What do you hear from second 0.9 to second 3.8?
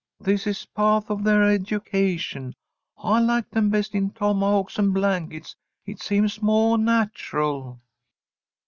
of their education. I like them